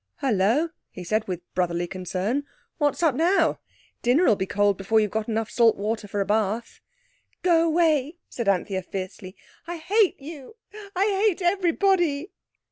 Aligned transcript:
"Hullo!" 0.21 0.69
he 0.89 1.03
said, 1.03 1.27
with 1.27 1.41
brotherly 1.53 1.85
concern, 1.85 2.43
"what's 2.79 3.03
up 3.03 3.13
now? 3.13 3.59
Dinner'll 4.01 4.35
be 4.35 4.47
cold 4.47 4.75
before 4.75 4.99
you've 4.99 5.11
got 5.11 5.29
enough 5.29 5.51
salt 5.51 5.77
water 5.77 6.07
for 6.07 6.21
a 6.21 6.25
bath." 6.25 6.79
"Go 7.43 7.65
away," 7.67 8.17
said 8.27 8.49
Anthea 8.49 8.81
fiercely. 8.81 9.35
"I 9.67 9.77
hate 9.77 10.19
you! 10.19 10.55
I 10.95 11.23
hate 11.29 11.43
everybody!" 11.43 12.31